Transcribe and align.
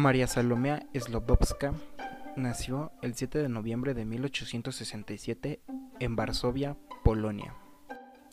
María 0.00 0.26
Salomea 0.26 0.86
Slobodska 0.94 1.74
nació 2.34 2.90
el 3.02 3.14
7 3.14 3.38
de 3.38 3.50
noviembre 3.50 3.92
de 3.92 4.06
1867 4.06 5.60
en 5.98 6.16
Varsovia, 6.16 6.78
Polonia. 7.04 7.54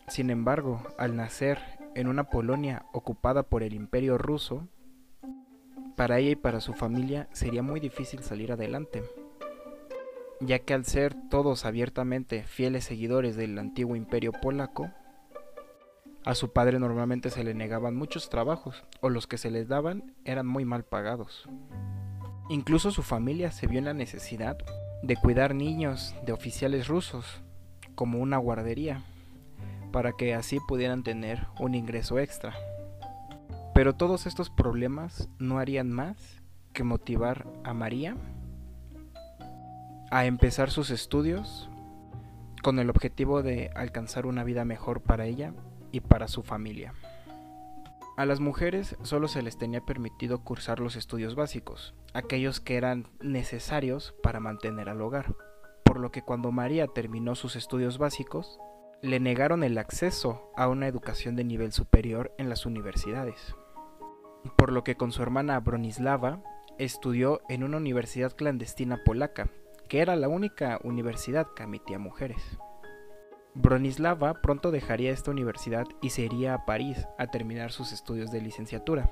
Sin 0.06 0.30
embargo, 0.30 0.82
al 0.96 1.14
nacer 1.14 1.58
en 1.94 2.08
una 2.08 2.30
Polonia 2.30 2.86
ocupada 2.94 3.42
por 3.42 3.62
el 3.62 3.74
Imperio 3.74 4.16
ruso, 4.16 4.66
para 5.94 6.18
ella 6.18 6.30
y 6.30 6.36
para 6.36 6.62
su 6.62 6.72
familia 6.72 7.28
sería 7.32 7.62
muy 7.62 7.80
difícil 7.80 8.22
salir 8.22 8.50
adelante, 8.50 9.02
ya 10.40 10.60
que 10.60 10.72
al 10.72 10.86
ser 10.86 11.14
todos 11.28 11.66
abiertamente 11.66 12.44
fieles 12.44 12.84
seguidores 12.84 13.36
del 13.36 13.58
antiguo 13.58 13.94
imperio 13.94 14.32
polaco, 14.32 14.90
a 16.28 16.34
su 16.34 16.52
padre 16.52 16.78
normalmente 16.78 17.30
se 17.30 17.42
le 17.42 17.54
negaban 17.54 17.96
muchos 17.96 18.28
trabajos, 18.28 18.84
o 19.00 19.08
los 19.08 19.26
que 19.26 19.38
se 19.38 19.50
les 19.50 19.66
daban 19.66 20.12
eran 20.26 20.46
muy 20.46 20.66
mal 20.66 20.84
pagados. 20.84 21.48
Incluso 22.50 22.90
su 22.90 23.02
familia 23.02 23.50
se 23.50 23.66
vio 23.66 23.78
en 23.78 23.86
la 23.86 23.94
necesidad 23.94 24.58
de 25.02 25.16
cuidar 25.16 25.54
niños 25.54 26.14
de 26.26 26.34
oficiales 26.34 26.86
rusos, 26.86 27.42
como 27.94 28.18
una 28.18 28.36
guardería, 28.36 29.04
para 29.90 30.12
que 30.12 30.34
así 30.34 30.58
pudieran 30.68 31.02
tener 31.02 31.46
un 31.58 31.74
ingreso 31.74 32.18
extra. 32.18 32.54
Pero 33.72 33.94
todos 33.94 34.26
estos 34.26 34.50
problemas 34.50 35.30
no 35.38 35.58
harían 35.58 35.90
más 35.90 36.42
que 36.74 36.84
motivar 36.84 37.46
a 37.64 37.72
María 37.72 38.18
a 40.10 40.26
empezar 40.26 40.68
sus 40.68 40.90
estudios 40.90 41.70
con 42.62 42.78
el 42.78 42.90
objetivo 42.90 43.42
de 43.42 43.70
alcanzar 43.74 44.26
una 44.26 44.44
vida 44.44 44.66
mejor 44.66 45.00
para 45.00 45.24
ella 45.24 45.54
y 45.92 46.00
para 46.00 46.28
su 46.28 46.42
familia. 46.42 46.94
A 48.16 48.26
las 48.26 48.40
mujeres 48.40 48.96
solo 49.02 49.28
se 49.28 49.42
les 49.42 49.58
tenía 49.58 49.80
permitido 49.80 50.42
cursar 50.42 50.80
los 50.80 50.96
estudios 50.96 51.36
básicos, 51.36 51.94
aquellos 52.14 52.60
que 52.60 52.76
eran 52.76 53.06
necesarios 53.20 54.12
para 54.24 54.40
mantener 54.40 54.88
al 54.88 55.00
hogar, 55.00 55.36
por 55.84 56.00
lo 56.00 56.10
que 56.10 56.22
cuando 56.22 56.50
María 56.50 56.88
terminó 56.88 57.36
sus 57.36 57.54
estudios 57.54 57.96
básicos, 57.98 58.58
le 59.02 59.20
negaron 59.20 59.62
el 59.62 59.78
acceso 59.78 60.50
a 60.56 60.66
una 60.66 60.88
educación 60.88 61.36
de 61.36 61.44
nivel 61.44 61.70
superior 61.70 62.34
en 62.38 62.48
las 62.48 62.66
universidades, 62.66 63.54
por 64.56 64.72
lo 64.72 64.82
que 64.82 64.96
con 64.96 65.12
su 65.12 65.22
hermana 65.22 65.60
Bronislava 65.60 66.42
estudió 66.78 67.40
en 67.48 67.62
una 67.62 67.76
universidad 67.76 68.34
clandestina 68.34 69.02
polaca, 69.04 69.48
que 69.88 70.00
era 70.00 70.16
la 70.16 70.28
única 70.28 70.80
universidad 70.82 71.46
que 71.54 71.62
admitía 71.62 72.00
mujeres. 72.00 72.58
Bronislava 73.60 74.34
pronto 74.34 74.70
dejaría 74.70 75.10
esta 75.10 75.32
universidad 75.32 75.84
y 76.00 76.10
se 76.10 76.22
iría 76.22 76.54
a 76.54 76.64
París 76.64 77.08
a 77.18 77.26
terminar 77.26 77.72
sus 77.72 77.90
estudios 77.90 78.30
de 78.30 78.40
licenciatura. 78.40 79.10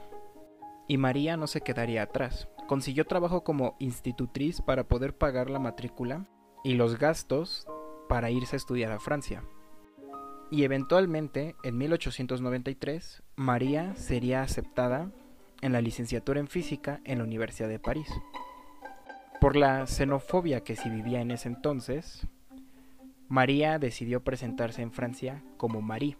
Y 0.86 0.98
María 0.98 1.36
no 1.36 1.48
se 1.48 1.62
quedaría 1.62 2.02
atrás. 2.02 2.48
Consiguió 2.68 3.06
trabajo 3.06 3.42
como 3.42 3.74
institutriz 3.80 4.62
para 4.62 4.84
poder 4.84 5.16
pagar 5.16 5.50
la 5.50 5.58
matrícula 5.58 6.28
y 6.62 6.74
los 6.74 6.96
gastos 6.96 7.66
para 8.08 8.30
irse 8.30 8.54
a 8.54 8.58
estudiar 8.58 8.92
a 8.92 9.00
Francia. 9.00 9.42
Y 10.52 10.62
eventualmente, 10.62 11.56
en 11.64 11.76
1893, 11.76 13.24
María 13.34 13.96
sería 13.96 14.42
aceptada 14.42 15.10
en 15.60 15.72
la 15.72 15.80
licenciatura 15.80 16.38
en 16.38 16.46
física 16.46 17.00
en 17.02 17.18
la 17.18 17.24
Universidad 17.24 17.68
de 17.68 17.80
París. 17.80 18.08
Por 19.40 19.56
la 19.56 19.88
xenofobia 19.88 20.62
que 20.62 20.76
se 20.76 20.88
vivía 20.88 21.20
en 21.20 21.32
ese 21.32 21.48
entonces, 21.48 22.28
María 23.28 23.78
decidió 23.80 24.22
presentarse 24.22 24.82
en 24.82 24.92
Francia 24.92 25.42
como 25.56 25.82
Marie, 25.82 26.16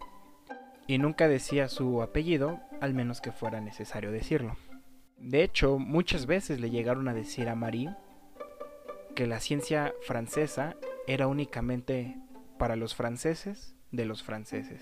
y 0.87 0.97
nunca 0.97 1.27
decía 1.27 1.69
su 1.69 2.01
apellido, 2.01 2.59
al 2.81 2.93
menos 2.93 3.21
que 3.21 3.31
fuera 3.31 3.61
necesario 3.61 4.11
decirlo. 4.11 4.57
De 5.17 5.43
hecho, 5.43 5.79
muchas 5.79 6.25
veces 6.25 6.59
le 6.59 6.69
llegaron 6.69 7.07
a 7.07 7.13
decir 7.13 7.49
a 7.49 7.55
Marie 7.55 7.95
que 9.15 9.25
la 9.25 9.39
ciencia 9.39 9.93
francesa 10.05 10.75
era 11.07 11.27
únicamente 11.27 12.17
para 12.57 12.75
los 12.75 12.93
franceses 12.93 13.75
de 13.91 14.05
los 14.05 14.23
franceses. 14.23 14.81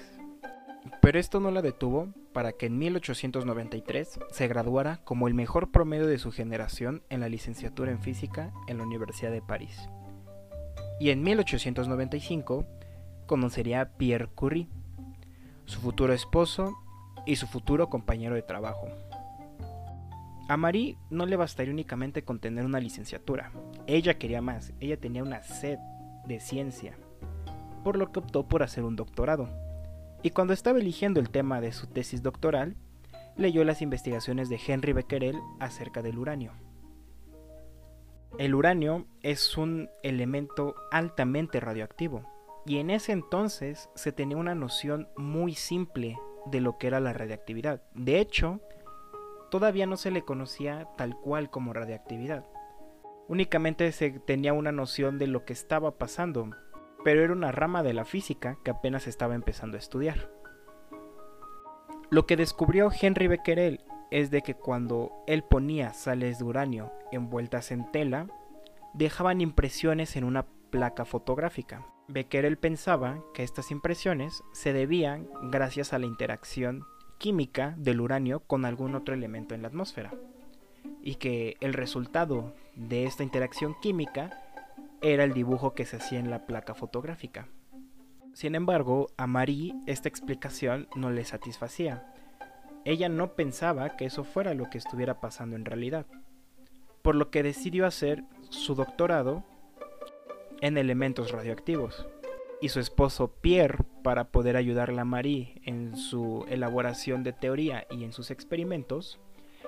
Pero 1.01 1.19
esto 1.19 1.39
no 1.39 1.51
la 1.51 1.61
detuvo 1.61 2.13
para 2.33 2.51
que 2.53 2.65
en 2.65 2.77
1893 2.77 4.19
se 4.31 4.47
graduara 4.47 4.97
como 5.03 5.27
el 5.27 5.33
mejor 5.33 5.71
promedio 5.71 6.05
de 6.05 6.19
su 6.19 6.31
generación 6.31 7.03
en 7.09 7.21
la 7.21 7.29
licenciatura 7.29 7.91
en 7.91 8.01
física 8.01 8.51
en 8.67 8.77
la 8.77 8.83
Universidad 8.83 9.31
de 9.31 9.41
París 9.41 9.89
y 10.99 11.09
en 11.09 11.23
1895 11.23 12.65
conocería 13.25 13.81
a 13.81 13.89
Pierre 13.89 14.27
Curie, 14.27 14.67
su 15.65 15.79
futuro 15.79 16.13
esposo 16.13 16.75
y 17.25 17.35
su 17.35 17.47
futuro 17.47 17.89
compañero 17.89 18.35
de 18.35 18.41
trabajo. 18.41 18.87
A 20.47 20.57
Marie 20.57 20.97
no 21.09 21.25
le 21.25 21.37
bastaría 21.37 21.73
únicamente 21.73 22.23
con 22.23 22.39
tener 22.39 22.65
una 22.65 22.79
licenciatura, 22.79 23.51
ella 23.87 24.17
quería 24.17 24.41
más, 24.41 24.73
ella 24.79 24.97
tenía 24.97 25.23
una 25.23 25.41
sed 25.41 25.79
de 26.27 26.39
ciencia, 26.39 26.97
por 27.83 27.97
lo 27.97 28.11
que 28.11 28.19
optó 28.19 28.47
por 28.47 28.63
hacer 28.63 28.83
un 28.83 28.95
doctorado. 28.95 29.49
Y 30.21 30.31
cuando 30.31 30.53
estaba 30.53 30.79
eligiendo 30.79 31.19
el 31.19 31.29
tema 31.29 31.61
de 31.61 31.71
su 31.71 31.87
tesis 31.87 32.21
doctoral, 32.21 32.75
leyó 33.37 33.63
las 33.63 33.81
investigaciones 33.81 34.49
de 34.49 34.59
Henry 34.65 34.93
Becquerel 34.93 35.37
acerca 35.59 36.01
del 36.01 36.17
uranio. 36.17 36.51
El 38.37 38.53
uranio 38.53 39.05
es 39.21 39.57
un 39.57 39.89
elemento 40.03 40.75
altamente 40.91 41.61
radioactivo 41.61 42.23
y 42.65 42.79
en 42.79 42.89
ese 42.89 43.13
entonces 43.13 43.89
se 43.95 44.11
tenía 44.11 44.35
una 44.35 44.55
noción 44.55 45.07
muy 45.15 45.55
simple 45.55 46.17
de 46.45 46.59
lo 46.59 46.77
que 46.77 46.87
era 46.87 46.99
la 46.99 47.13
radiactividad. 47.13 47.81
De 47.93 48.19
hecho, 48.19 48.59
todavía 49.49 49.85
no 49.85 49.95
se 49.95 50.11
le 50.11 50.23
conocía 50.23 50.89
tal 50.97 51.15
cual 51.15 51.49
como 51.49 51.71
radiactividad. 51.71 52.45
Únicamente 53.29 53.89
se 53.93 54.11
tenía 54.11 54.51
una 54.51 54.73
noción 54.73 55.17
de 55.17 55.27
lo 55.27 55.45
que 55.45 55.53
estaba 55.53 55.97
pasando, 55.97 56.49
pero 57.05 57.23
era 57.23 57.31
una 57.31 57.53
rama 57.53 57.83
de 57.83 57.93
la 57.93 58.03
física 58.03 58.57
que 58.65 58.71
apenas 58.71 59.07
estaba 59.07 59.35
empezando 59.35 59.77
a 59.77 59.79
estudiar. 59.79 60.29
Lo 62.09 62.25
que 62.25 62.35
descubrió 62.35 62.89
Henry 63.01 63.27
Becquerel 63.27 63.79
es 64.15 64.31
de 64.31 64.43
que 64.43 64.53
cuando 64.53 65.11
él 65.27 65.43
ponía 65.43 65.91
sales 65.93 66.39
de 66.39 66.45
uranio 66.45 66.93
envueltas 67.11 67.71
en 67.71 67.91
tela, 67.91 68.27
dejaban 68.93 69.41
impresiones 69.41 70.15
en 70.15 70.23
una 70.23 70.45
placa 70.69 71.03
fotográfica. 71.03 71.85
Becquerel 72.07 72.57
pensaba 72.57 73.21
que 73.33 73.43
estas 73.43 73.71
impresiones 73.71 74.41
se 74.53 74.71
debían 74.71 75.27
gracias 75.51 75.91
a 75.91 75.99
la 75.99 76.05
interacción 76.05 76.85
química 77.17 77.75
del 77.77 77.99
uranio 77.99 78.39
con 78.39 78.63
algún 78.63 78.95
otro 78.95 79.13
elemento 79.13 79.53
en 79.53 79.63
la 79.63 79.67
atmósfera 79.67 80.13
y 81.01 81.15
que 81.15 81.57
el 81.59 81.73
resultado 81.73 82.55
de 82.73 83.03
esta 83.03 83.23
interacción 83.23 83.75
química 83.81 84.41
era 85.01 85.25
el 85.25 85.33
dibujo 85.33 85.73
que 85.73 85.85
se 85.85 85.97
hacía 85.97 86.19
en 86.19 86.29
la 86.29 86.45
placa 86.45 86.73
fotográfica. 86.73 87.49
Sin 88.31 88.55
embargo, 88.55 89.07
a 89.17 89.27
Marie 89.27 89.75
esta 89.87 90.07
explicación 90.07 90.87
no 90.95 91.11
le 91.11 91.25
satisfacía 91.25 92.14
ella 92.85 93.09
no 93.09 93.33
pensaba 93.33 93.97
que 93.97 94.05
eso 94.05 94.23
fuera 94.23 94.53
lo 94.53 94.69
que 94.69 94.77
estuviera 94.77 95.19
pasando 95.19 95.55
en 95.55 95.65
realidad, 95.65 96.05
por 97.01 97.15
lo 97.15 97.31
que 97.31 97.43
decidió 97.43 97.85
hacer 97.87 98.23
su 98.49 98.75
doctorado 98.75 99.43
en 100.61 100.77
elementos 100.77 101.31
radioactivos. 101.31 102.07
Y 102.61 102.69
su 102.69 102.79
esposo 102.79 103.27
Pierre, 103.41 103.83
para 104.03 104.25
poder 104.25 104.55
ayudarla 104.55 105.01
a 105.01 105.05
Marie 105.05 105.61
en 105.65 105.97
su 105.97 106.45
elaboración 106.47 107.23
de 107.23 107.33
teoría 107.33 107.85
y 107.89 108.03
en 108.03 108.13
sus 108.13 108.31
experimentos, 108.31 109.19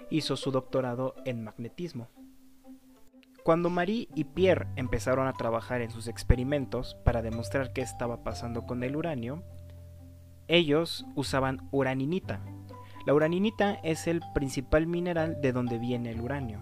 hizo 0.09 0.37
su 0.37 0.51
doctorado 0.51 1.15
en 1.25 1.43
magnetismo. 1.43 2.07
Cuando 3.43 3.69
Marie 3.69 4.07
y 4.13 4.25
Pierre 4.25 4.67
empezaron 4.75 5.27
a 5.27 5.33
trabajar 5.33 5.81
en 5.81 5.89
sus 5.89 6.07
experimentos 6.07 6.95
para 7.03 7.21
demostrar 7.21 7.73
qué 7.73 7.81
estaba 7.81 8.23
pasando 8.23 8.65
con 8.65 8.83
el 8.83 8.95
uranio, 8.95 9.43
ellos 10.47 11.05
usaban 11.15 11.67
uraninita, 11.71 12.41
la 13.07 13.13
uraninita 13.13 13.79
es 13.83 14.05
el 14.05 14.21
principal 14.33 14.85
mineral 14.85 15.39
de 15.39 15.53
donde 15.53 15.79
viene 15.79 16.11
el 16.11 16.19
uranio. 16.19 16.59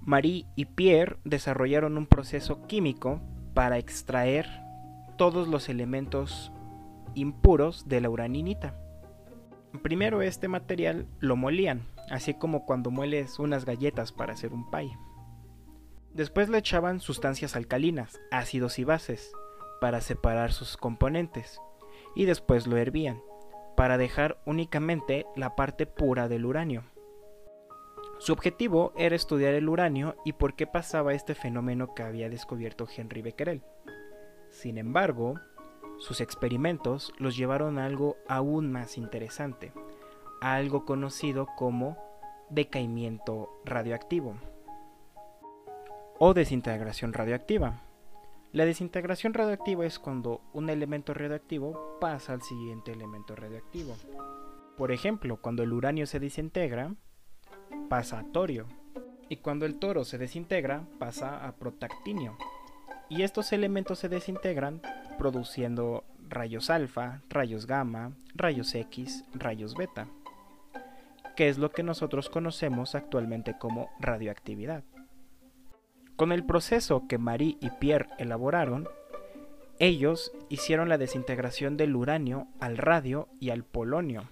Marie 0.00 0.46
y 0.56 0.64
Pierre 0.64 1.18
desarrollaron 1.24 1.98
un 1.98 2.06
proceso 2.06 2.66
químico 2.66 3.20
para 3.52 3.76
extraer 3.76 4.48
todos 5.18 5.46
los 5.46 5.68
elementos 5.68 6.52
impuros 7.14 7.86
de 7.86 8.00
la 8.00 8.08
uraninita. 8.08 8.80
Primero 9.82 10.22
este 10.22 10.48
material 10.48 11.06
lo 11.20 11.36
molían, 11.36 11.82
así 12.08 12.32
como 12.32 12.64
cuando 12.64 12.90
mueles 12.90 13.38
unas 13.38 13.66
galletas 13.66 14.12
para 14.12 14.32
hacer 14.32 14.54
un 14.54 14.70
pie. 14.70 14.96
Después 16.14 16.48
le 16.48 16.56
echaban 16.56 16.98
sustancias 16.98 17.56
alcalinas, 17.56 18.18
ácidos 18.30 18.78
y 18.78 18.84
bases, 18.84 19.32
para 19.82 20.00
separar 20.00 20.54
sus 20.54 20.78
componentes, 20.78 21.60
y 22.14 22.24
después 22.24 22.66
lo 22.66 22.78
hervían 22.78 23.20
para 23.76 23.98
dejar 23.98 24.38
únicamente 24.46 25.26
la 25.36 25.54
parte 25.54 25.86
pura 25.86 26.28
del 26.28 26.46
uranio. 26.46 26.84
Su 28.18 28.32
objetivo 28.32 28.92
era 28.96 29.14
estudiar 29.14 29.54
el 29.54 29.68
uranio 29.68 30.16
y 30.24 30.32
por 30.32 30.54
qué 30.54 30.66
pasaba 30.66 31.12
este 31.12 31.34
fenómeno 31.34 31.94
que 31.94 32.02
había 32.02 32.30
descubierto 32.30 32.88
Henry 32.94 33.20
Becquerel. 33.20 33.62
Sin 34.48 34.78
embargo, 34.78 35.34
sus 35.98 36.20
experimentos 36.20 37.12
los 37.18 37.36
llevaron 37.36 37.78
a 37.78 37.84
algo 37.84 38.16
aún 38.26 38.72
más 38.72 38.96
interesante, 38.96 39.72
a 40.40 40.54
algo 40.54 40.86
conocido 40.86 41.46
como 41.56 41.98
decaimiento 42.48 43.50
radioactivo 43.64 44.36
o 46.18 46.32
desintegración 46.32 47.12
radioactiva. 47.12 47.82
La 48.56 48.64
desintegración 48.64 49.34
radioactiva 49.34 49.84
es 49.84 49.98
cuando 49.98 50.40
un 50.54 50.70
elemento 50.70 51.12
radioactivo 51.12 51.98
pasa 52.00 52.32
al 52.32 52.40
siguiente 52.40 52.90
elemento 52.90 53.36
radioactivo. 53.36 53.94
Por 54.78 54.92
ejemplo, 54.92 55.36
cuando 55.36 55.62
el 55.62 55.74
uranio 55.74 56.06
se 56.06 56.20
desintegra, 56.20 56.94
pasa 57.90 58.18
a 58.18 58.24
torio. 58.32 58.66
Y 59.28 59.36
cuando 59.36 59.66
el 59.66 59.78
toro 59.78 60.06
se 60.06 60.16
desintegra, 60.16 60.86
pasa 60.98 61.46
a 61.46 61.52
protactinio. 61.56 62.38
Y 63.10 63.24
estos 63.24 63.52
elementos 63.52 63.98
se 63.98 64.08
desintegran 64.08 64.80
produciendo 65.18 66.04
rayos 66.26 66.70
alfa, 66.70 67.20
rayos 67.28 67.66
gamma, 67.66 68.12
rayos 68.34 68.74
X, 68.74 69.22
rayos 69.34 69.74
beta, 69.74 70.08
que 71.36 71.50
es 71.50 71.58
lo 71.58 71.72
que 71.72 71.82
nosotros 71.82 72.30
conocemos 72.30 72.94
actualmente 72.94 73.58
como 73.58 73.90
radioactividad. 74.00 74.82
Con 76.16 76.32
el 76.32 76.44
proceso 76.44 77.06
que 77.06 77.18
Marie 77.18 77.58
y 77.60 77.68
Pierre 77.68 78.08
elaboraron, 78.18 78.88
ellos 79.78 80.32
hicieron 80.48 80.88
la 80.88 80.96
desintegración 80.96 81.76
del 81.76 81.94
uranio 81.94 82.48
al 82.58 82.78
radio 82.78 83.28
y 83.38 83.50
al 83.50 83.64
polonio, 83.64 84.24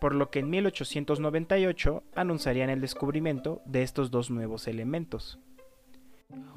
por 0.00 0.14
lo 0.14 0.30
que 0.30 0.38
en 0.38 0.48
1898 0.48 2.02
anunciarían 2.14 2.70
el 2.70 2.80
descubrimiento 2.80 3.60
de 3.66 3.82
estos 3.82 4.10
dos 4.10 4.30
nuevos 4.30 4.68
elementos, 4.68 5.38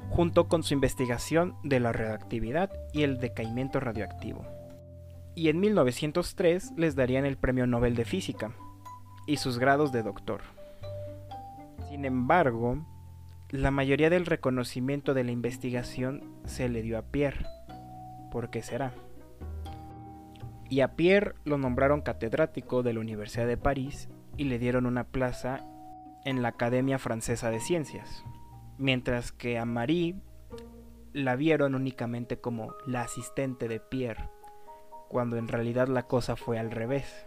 junto 0.08 0.48
con 0.48 0.62
su 0.62 0.72
investigación 0.72 1.54
de 1.62 1.80
la 1.80 1.92
radioactividad 1.92 2.70
y 2.94 3.02
el 3.02 3.18
decaimiento 3.18 3.78
radioactivo. 3.78 4.46
Y 5.34 5.50
en 5.50 5.60
1903 5.60 6.72
les 6.78 6.96
darían 6.96 7.26
el 7.26 7.36
Premio 7.36 7.66
Nobel 7.66 7.94
de 7.94 8.06
Física 8.06 8.52
y 9.26 9.36
sus 9.36 9.58
grados 9.58 9.92
de 9.92 10.02
doctor. 10.02 10.40
Sin 11.90 12.06
embargo, 12.06 12.78
la 13.50 13.70
mayoría 13.70 14.10
del 14.10 14.26
reconocimiento 14.26 15.14
de 15.14 15.24
la 15.24 15.30
investigación 15.30 16.22
se 16.44 16.68
le 16.68 16.82
dio 16.82 16.98
a 16.98 17.02
Pierre. 17.02 17.46
¿Por 18.30 18.50
qué 18.50 18.62
será? 18.62 18.92
Y 20.68 20.82
a 20.82 20.96
Pierre 20.96 21.34
lo 21.44 21.56
nombraron 21.56 22.02
catedrático 22.02 22.82
de 22.82 22.92
la 22.92 23.00
Universidad 23.00 23.46
de 23.46 23.56
París 23.56 24.10
y 24.36 24.44
le 24.44 24.58
dieron 24.58 24.84
una 24.84 25.04
plaza 25.04 25.64
en 26.26 26.42
la 26.42 26.48
Academia 26.48 26.98
Francesa 26.98 27.50
de 27.50 27.60
Ciencias, 27.60 28.22
mientras 28.76 29.32
que 29.32 29.58
a 29.58 29.64
Marie 29.64 30.16
la 31.14 31.34
vieron 31.34 31.74
únicamente 31.74 32.38
como 32.38 32.74
la 32.86 33.00
asistente 33.00 33.66
de 33.66 33.80
Pierre, 33.80 34.28
cuando 35.08 35.38
en 35.38 35.48
realidad 35.48 35.88
la 35.88 36.02
cosa 36.02 36.36
fue 36.36 36.58
al 36.58 36.70
revés. 36.70 37.26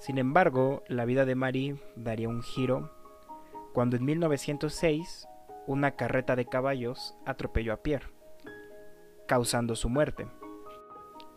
Sin 0.00 0.16
embargo, 0.16 0.82
la 0.88 1.04
vida 1.04 1.26
de 1.26 1.34
Marie 1.34 1.76
daría 1.94 2.30
un 2.30 2.42
giro 2.42 3.01
cuando 3.72 3.96
en 3.96 4.04
1906 4.04 5.28
una 5.66 5.92
carreta 5.92 6.36
de 6.36 6.46
caballos 6.46 7.14
atropelló 7.24 7.72
a 7.72 7.82
Pierre, 7.82 8.08
causando 9.26 9.76
su 9.76 9.88
muerte. 9.88 10.26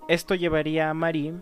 Esto 0.07 0.35
llevaría 0.35 0.89
a 0.89 0.93
Marie 0.93 1.35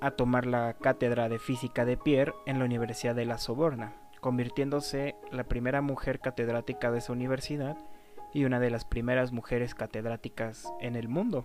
a 0.00 0.12
tomar 0.12 0.46
la 0.46 0.74
cátedra 0.74 1.28
de 1.28 1.38
física 1.38 1.84
de 1.84 1.96
Pierre 1.96 2.34
en 2.46 2.58
la 2.58 2.64
Universidad 2.64 3.14
de 3.14 3.26
la 3.26 3.38
Soborna, 3.38 3.94
convirtiéndose 4.20 5.16
la 5.30 5.44
primera 5.44 5.80
mujer 5.80 6.20
catedrática 6.20 6.90
de 6.90 6.98
esa 6.98 7.12
universidad 7.12 7.76
y 8.32 8.44
una 8.44 8.60
de 8.60 8.70
las 8.70 8.84
primeras 8.84 9.32
mujeres 9.32 9.74
catedráticas 9.74 10.72
en 10.80 10.96
el 10.96 11.08
mundo. 11.08 11.44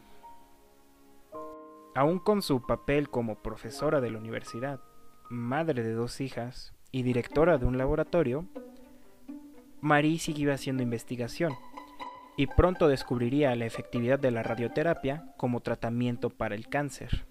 Aún 1.96 2.20
con 2.20 2.42
su 2.42 2.66
papel 2.66 3.10
como 3.10 3.42
profesora 3.42 4.02
de 4.02 4.12
la 4.12 4.18
universidad, 4.18 4.80
madre 5.30 5.84
de 5.84 5.94
dos 5.94 6.22
hijas 6.22 6.74
y 6.92 7.04
directora 7.04 7.58
de 7.58 7.66
un 7.66 7.78
laboratorio, 7.78 8.46
Marie 9.84 10.18
siguió 10.18 10.54
haciendo 10.54 10.82
investigación 10.82 11.58
y 12.38 12.48
pronto 12.48 12.88
descubriría 12.88 13.54
la 13.58 13.66
efectividad 13.66 14.18
de 14.18 14.32
la 14.32 14.42
radioterapia 14.42 15.26
como 15.36 15.60
tratamiento 15.60 16.30
para 16.30 16.56
el 16.56 16.70
cáncer. 16.70 17.26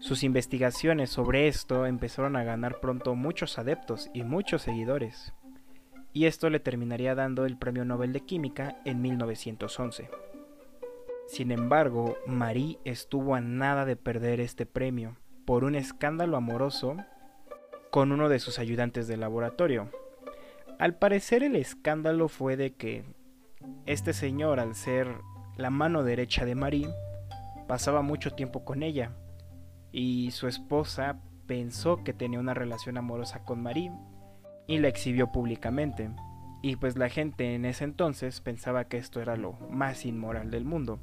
Sus 0.00 0.24
investigaciones 0.24 1.10
sobre 1.10 1.46
esto 1.46 1.86
empezaron 1.86 2.34
a 2.34 2.42
ganar 2.42 2.80
pronto 2.80 3.14
muchos 3.14 3.56
adeptos 3.56 4.10
y 4.12 4.24
muchos 4.24 4.62
seguidores, 4.62 5.32
y 6.12 6.26
esto 6.26 6.50
le 6.50 6.58
terminaría 6.58 7.14
dando 7.14 7.46
el 7.46 7.56
Premio 7.56 7.84
Nobel 7.84 8.12
de 8.12 8.22
Química 8.22 8.80
en 8.84 9.00
1911. 9.00 10.10
Sin 11.28 11.52
embargo, 11.52 12.16
Marie 12.26 12.80
estuvo 12.84 13.36
a 13.36 13.40
nada 13.40 13.84
de 13.84 13.94
perder 13.94 14.40
este 14.40 14.66
premio 14.66 15.16
por 15.44 15.62
un 15.62 15.76
escándalo 15.76 16.36
amoroso 16.36 16.96
con 17.92 18.10
uno 18.10 18.28
de 18.28 18.40
sus 18.40 18.58
ayudantes 18.58 19.06
de 19.06 19.16
laboratorio, 19.16 19.88
al 20.82 20.96
parecer 20.96 21.44
el 21.44 21.54
escándalo 21.54 22.26
fue 22.26 22.56
de 22.56 22.74
que 22.74 23.04
este 23.86 24.12
señor, 24.12 24.58
al 24.58 24.74
ser 24.74 25.06
la 25.56 25.70
mano 25.70 26.02
derecha 26.02 26.44
de 26.44 26.56
Marie, 26.56 26.88
pasaba 27.68 28.02
mucho 28.02 28.32
tiempo 28.32 28.64
con 28.64 28.82
ella 28.82 29.12
y 29.92 30.32
su 30.32 30.48
esposa 30.48 31.20
pensó 31.46 32.02
que 32.02 32.12
tenía 32.12 32.40
una 32.40 32.52
relación 32.52 32.98
amorosa 32.98 33.44
con 33.44 33.62
Marie 33.62 33.92
y 34.66 34.78
la 34.78 34.88
exhibió 34.88 35.30
públicamente. 35.30 36.10
Y 36.62 36.74
pues 36.74 36.96
la 36.96 37.08
gente 37.08 37.54
en 37.54 37.64
ese 37.64 37.84
entonces 37.84 38.40
pensaba 38.40 38.86
que 38.86 38.98
esto 38.98 39.20
era 39.20 39.36
lo 39.36 39.52
más 39.70 40.04
inmoral 40.04 40.50
del 40.50 40.64
mundo. 40.64 40.98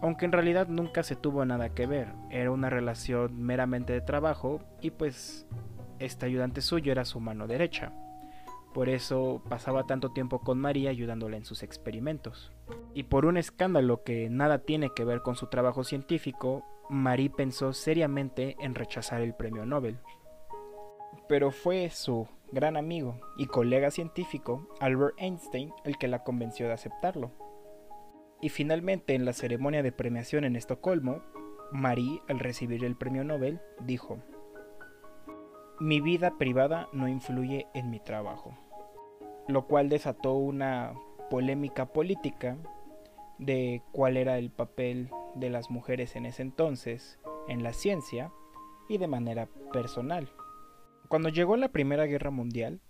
Aunque 0.00 0.24
en 0.24 0.32
realidad 0.32 0.68
nunca 0.68 1.02
se 1.02 1.16
tuvo 1.16 1.44
nada 1.44 1.68
que 1.68 1.84
ver, 1.84 2.08
era 2.30 2.50
una 2.50 2.70
relación 2.70 3.42
meramente 3.42 3.92
de 3.92 4.00
trabajo 4.00 4.62
y 4.80 4.90
pues 4.90 5.46
este 5.98 6.24
ayudante 6.24 6.62
suyo 6.62 6.92
era 6.92 7.04
su 7.04 7.20
mano 7.20 7.46
derecha. 7.46 7.92
Por 8.72 8.88
eso 8.88 9.42
pasaba 9.48 9.86
tanto 9.86 10.12
tiempo 10.12 10.40
con 10.40 10.58
María 10.58 10.90
ayudándola 10.90 11.36
en 11.36 11.44
sus 11.44 11.62
experimentos. 11.62 12.52
Y 12.94 13.04
por 13.04 13.26
un 13.26 13.36
escándalo 13.36 14.02
que 14.02 14.30
nada 14.30 14.60
tiene 14.60 14.90
que 14.94 15.04
ver 15.04 15.20
con 15.20 15.36
su 15.36 15.48
trabajo 15.48 15.84
científico, 15.84 16.64
Marie 16.88 17.30
pensó 17.30 17.72
seriamente 17.72 18.56
en 18.60 18.74
rechazar 18.74 19.20
el 19.20 19.34
premio 19.34 19.66
Nobel. 19.66 19.98
Pero 21.28 21.50
fue 21.50 21.90
su 21.90 22.28
gran 22.50 22.76
amigo 22.76 23.20
y 23.36 23.46
colega 23.46 23.90
científico, 23.90 24.68
Albert 24.80 25.14
Einstein, 25.18 25.72
el 25.84 25.98
que 25.98 26.08
la 26.08 26.22
convenció 26.22 26.66
de 26.66 26.74
aceptarlo. 26.74 27.30
Y 28.40 28.48
finalmente, 28.48 29.14
en 29.14 29.24
la 29.24 29.32
ceremonia 29.32 29.82
de 29.82 29.92
premiación 29.92 30.44
en 30.44 30.56
Estocolmo, 30.56 31.22
Marie, 31.70 32.20
al 32.28 32.38
recibir 32.38 32.84
el 32.84 32.96
premio 32.96 33.24
Nobel, 33.24 33.60
dijo, 33.80 34.18
mi 35.80 36.00
vida 36.00 36.38
privada 36.38 36.88
no 36.92 37.08
influye 37.08 37.66
en 37.74 37.90
mi 37.90 38.00
trabajo, 38.00 38.56
lo 39.48 39.66
cual 39.66 39.88
desató 39.88 40.34
una 40.34 40.94
polémica 41.30 41.86
política 41.86 42.56
de 43.38 43.82
cuál 43.92 44.16
era 44.16 44.38
el 44.38 44.50
papel 44.50 45.10
de 45.34 45.50
las 45.50 45.70
mujeres 45.70 46.14
en 46.16 46.26
ese 46.26 46.42
entonces 46.42 47.18
en 47.48 47.62
la 47.62 47.72
ciencia 47.72 48.30
y 48.88 48.98
de 48.98 49.08
manera 49.08 49.48
personal. 49.72 50.30
Cuando 51.08 51.28
llegó 51.28 51.56
la 51.56 51.68
Primera 51.68 52.06
Guerra 52.06 52.30
Mundial, 52.30 52.80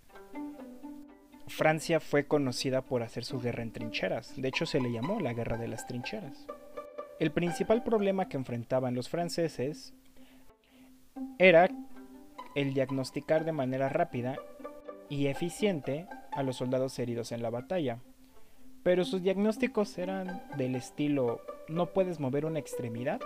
Francia 1.47 1.99
fue 1.99 2.25
conocida 2.25 2.81
por 2.83 3.03
hacer 3.03 3.25
su 3.25 3.39
guerra 3.39 3.63
en 3.63 3.71
trincheras, 3.71 4.39
de 4.41 4.47
hecho 4.47 4.65
se 4.65 4.79
le 4.79 4.91
llamó 4.91 5.19
la 5.19 5.33
Guerra 5.33 5.57
de 5.57 5.67
las 5.67 5.85
Trincheras. 5.87 6.47
El 7.19 7.31
principal 7.31 7.83
problema 7.83 8.27
que 8.27 8.37
enfrentaban 8.37 8.95
los 8.95 9.09
franceses 9.09 9.93
era 11.37 11.69
el 12.55 12.73
diagnosticar 12.73 13.45
de 13.45 13.51
manera 13.51 13.89
rápida 13.89 14.35
y 15.09 15.27
eficiente 15.27 16.07
a 16.31 16.43
los 16.43 16.57
soldados 16.57 16.97
heridos 16.99 17.31
en 17.31 17.41
la 17.41 17.49
batalla. 17.49 17.99
Pero 18.83 19.05
sus 19.05 19.21
diagnósticos 19.21 19.97
eran 19.97 20.43
del 20.57 20.75
estilo 20.75 21.41
no 21.67 21.93
puedes 21.93 22.19
mover 22.19 22.45
una 22.45 22.59
extremidad, 22.59 23.19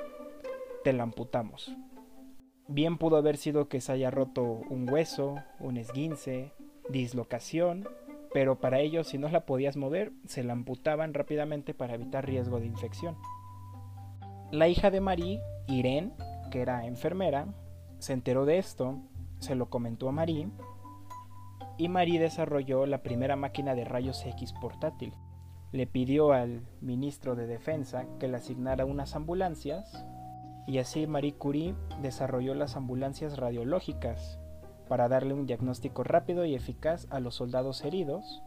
te 0.83 0.93
la 0.93 1.03
amputamos. 1.03 1.75
Bien 2.67 2.97
pudo 2.97 3.17
haber 3.17 3.37
sido 3.37 3.67
que 3.69 3.81
se 3.81 3.91
haya 3.93 4.11
roto 4.11 4.43
un 4.43 4.89
hueso, 4.89 5.35
un 5.59 5.77
esguince, 5.77 6.51
dislocación, 6.89 7.87
pero 8.33 8.59
para 8.59 8.79
ellos 8.79 9.07
si 9.07 9.17
no 9.17 9.29
la 9.29 9.45
podías 9.45 9.77
mover, 9.77 10.11
se 10.25 10.43
la 10.43 10.53
amputaban 10.53 11.13
rápidamente 11.13 11.73
para 11.73 11.95
evitar 11.95 12.25
riesgo 12.25 12.59
de 12.59 12.67
infección. 12.67 13.17
La 14.51 14.67
hija 14.67 14.91
de 14.91 15.01
Marie, 15.01 15.41
Irene, 15.67 16.11
que 16.51 16.61
era 16.61 16.85
enfermera, 16.85 17.47
se 17.99 18.13
enteró 18.13 18.45
de 18.45 18.57
esto 18.57 19.01
se 19.39 19.55
lo 19.55 19.69
comentó 19.69 20.09
a 20.09 20.11
Marie 20.11 20.49
y 21.77 21.89
Marie 21.89 22.19
desarrolló 22.19 22.85
la 22.85 23.03
primera 23.03 23.35
máquina 23.35 23.75
de 23.75 23.85
rayos 23.85 24.25
X 24.25 24.53
portátil. 24.53 25.13
Le 25.71 25.85
pidió 25.85 26.31
al 26.31 26.67
ministro 26.81 27.35
de 27.35 27.45
Defensa 27.45 28.05
que 28.19 28.27
le 28.27 28.37
asignara 28.37 28.85
unas 28.85 29.15
ambulancias 29.15 30.05
y 30.65 30.79
así 30.79 31.07
Marie 31.07 31.35
Curie 31.35 31.75
desarrolló 32.01 32.55
las 32.55 32.75
ambulancias 32.75 33.37
radiológicas 33.37 34.39
para 34.87 35.07
darle 35.07 35.33
un 35.33 35.45
diagnóstico 35.45 36.03
rápido 36.03 36.45
y 36.45 36.55
eficaz 36.55 37.07
a 37.09 37.19
los 37.19 37.35
soldados 37.35 37.83
heridos 37.83 38.41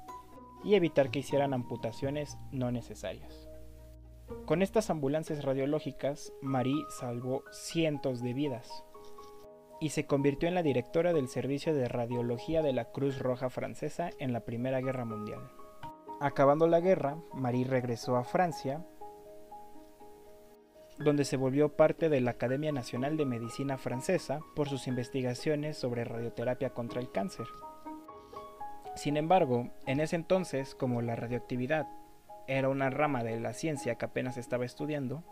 y 0.64 0.74
evitar 0.74 1.10
que 1.10 1.20
hicieran 1.20 1.54
amputaciones 1.54 2.38
no 2.50 2.70
necesarias. 2.70 3.48
Con 4.46 4.62
estas 4.62 4.90
ambulancias 4.90 5.44
radiológicas, 5.44 6.32
Marie 6.40 6.84
salvó 6.98 7.42
cientos 7.50 8.22
de 8.22 8.32
vidas. 8.32 8.84
Y 9.80 9.90
se 9.90 10.06
convirtió 10.06 10.48
en 10.48 10.54
la 10.54 10.62
directora 10.62 11.12
del 11.12 11.28
Servicio 11.28 11.74
de 11.74 11.88
Radiología 11.88 12.62
de 12.62 12.74
la 12.74 12.84
Cruz 12.86 13.18
Roja 13.18 13.48
Francesa 13.48 14.10
en 14.18 14.32
la 14.32 14.40
Primera 14.40 14.80
Guerra 14.80 15.06
Mundial. 15.06 15.50
Acabando 16.20 16.66
la 16.66 16.80
guerra, 16.80 17.16
Marie 17.32 17.64
regresó 17.64 18.16
a 18.16 18.24
Francia, 18.24 18.84
donde 20.98 21.24
se 21.24 21.38
volvió 21.38 21.76
parte 21.76 22.10
de 22.10 22.20
la 22.20 22.32
Academia 22.32 22.72
Nacional 22.72 23.16
de 23.16 23.24
Medicina 23.24 23.78
Francesa 23.78 24.40
por 24.54 24.68
sus 24.68 24.86
investigaciones 24.86 25.78
sobre 25.78 26.04
radioterapia 26.04 26.70
contra 26.70 27.00
el 27.00 27.10
cáncer. 27.10 27.46
Sin 28.96 29.16
embargo, 29.16 29.70
en 29.86 30.00
ese 30.00 30.16
entonces, 30.16 30.74
como 30.74 31.00
la 31.00 31.16
radioactividad 31.16 31.88
era 32.46 32.68
una 32.68 32.90
rama 32.90 33.24
de 33.24 33.40
la 33.40 33.54
ciencia 33.54 33.94
que 33.94 34.04
apenas 34.04 34.36
estaba 34.36 34.66
estudiando, 34.66 35.24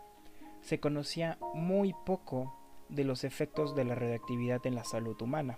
se 0.61 0.79
conocía 0.79 1.37
muy 1.53 1.93
poco 2.05 2.58
de 2.89 3.03
los 3.03 3.23
efectos 3.23 3.75
de 3.75 3.85
la 3.85 3.95
radioactividad 3.95 4.65
en 4.65 4.75
la 4.75 4.83
salud 4.83 5.19
humana. 5.21 5.57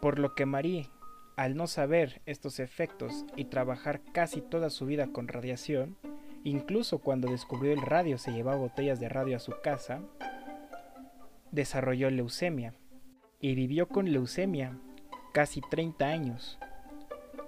Por 0.00 0.18
lo 0.18 0.34
que 0.34 0.46
Marie, 0.46 0.90
al 1.36 1.56
no 1.56 1.66
saber 1.66 2.22
estos 2.26 2.60
efectos 2.60 3.24
y 3.36 3.46
trabajar 3.46 4.00
casi 4.12 4.40
toda 4.40 4.70
su 4.70 4.86
vida 4.86 5.08
con 5.08 5.28
radiación, 5.28 5.96
incluso 6.44 6.98
cuando 6.98 7.30
descubrió 7.30 7.72
el 7.72 7.82
radio 7.82 8.18
se 8.18 8.32
llevaba 8.32 8.58
botellas 8.58 9.00
de 9.00 9.08
radio 9.08 9.36
a 9.36 9.40
su 9.40 9.52
casa, 9.62 10.00
desarrolló 11.50 12.10
leucemia 12.10 12.74
y 13.40 13.54
vivió 13.54 13.88
con 13.88 14.12
leucemia 14.12 14.78
casi 15.32 15.60
30 15.60 16.06
años. 16.06 16.58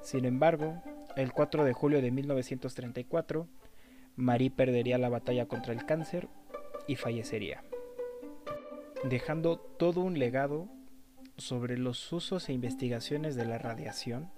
Sin 0.02 0.24
embargo, 0.24 0.82
el 1.16 1.32
4 1.32 1.64
de 1.64 1.72
julio 1.72 2.02
de 2.02 2.10
1934, 2.10 3.48
Marie 4.16 4.50
perdería 4.50 4.98
la 4.98 5.08
batalla 5.08 5.46
contra 5.46 5.72
el 5.72 5.84
cáncer 5.84 6.28
y 6.86 6.96
fallecería, 6.96 7.64
dejando 9.08 9.58
todo 9.58 10.00
un 10.00 10.18
legado 10.18 10.68
sobre 11.36 11.78
los 11.78 12.12
usos 12.12 12.48
e 12.48 12.52
investigaciones 12.52 13.36
de 13.36 13.44
la 13.44 13.58
radiación, 13.58 14.30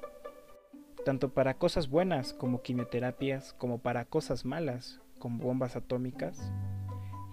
tanto 1.04 1.32
para 1.32 1.54
cosas 1.54 1.88
buenas 1.88 2.34
como 2.34 2.60
quimioterapias, 2.60 3.54
como 3.54 3.78
para 3.78 4.04
cosas 4.04 4.44
malas 4.44 5.00
como 5.18 5.42
bombas 5.42 5.74
atómicas, 5.74 6.52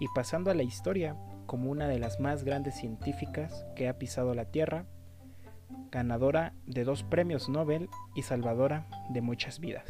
y 0.00 0.08
pasando 0.14 0.50
a 0.50 0.54
la 0.54 0.62
historia 0.62 1.16
como 1.46 1.70
una 1.70 1.88
de 1.88 1.98
las 1.98 2.20
más 2.20 2.42
grandes 2.42 2.74
científicas 2.74 3.66
que 3.76 3.88
ha 3.88 3.98
pisado 3.98 4.34
la 4.34 4.46
Tierra, 4.46 4.86
ganadora 5.90 6.54
de 6.66 6.84
dos 6.84 7.02
premios 7.04 7.48
Nobel 7.48 7.88
y 8.14 8.22
salvadora 8.22 8.88
de 9.10 9.20
muchas 9.20 9.60
vidas. 9.60 9.86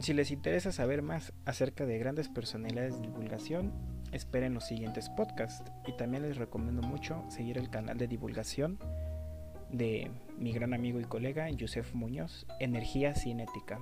Si 0.00 0.12
les 0.12 0.30
interesa 0.30 0.72
saber 0.72 1.02
más 1.02 1.32
acerca 1.46 1.86
de 1.86 1.98
grandes 1.98 2.28
personalidades 2.28 2.96
de 2.96 3.08
divulgación, 3.08 3.95
esperen 4.16 4.54
los 4.54 4.64
siguientes 4.64 5.08
podcasts 5.10 5.70
y 5.86 5.92
también 5.96 6.22
les 6.22 6.36
recomiendo 6.36 6.82
mucho 6.82 7.24
seguir 7.28 7.58
el 7.58 7.70
canal 7.70 7.98
de 7.98 8.08
divulgación 8.08 8.78
de 9.70 10.10
mi 10.38 10.52
gran 10.52 10.74
amigo 10.74 11.00
y 11.00 11.04
colega 11.04 11.48
Joseph 11.58 11.94
Muñoz, 11.94 12.46
Energía 12.60 13.14
Cinética. 13.14 13.78